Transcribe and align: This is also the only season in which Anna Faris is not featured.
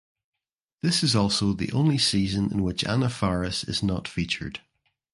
This 0.81 1.03
is 1.03 1.15
also 1.15 1.53
the 1.53 1.71
only 1.73 1.99
season 1.99 2.51
in 2.51 2.63
which 2.63 2.83
Anna 2.83 3.07
Faris 3.07 3.63
is 3.63 3.83
not 3.83 4.07
featured. 4.07 4.59